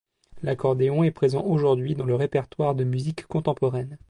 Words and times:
L'accordéon 0.41 1.03
est 1.03 1.11
présent 1.11 1.43
aujourd'hui 1.43 1.93
dans 1.93 2.07
le 2.07 2.15
répertoire 2.15 2.73
de 2.73 2.83
musique 2.83 3.27
contemporaine. 3.27 3.99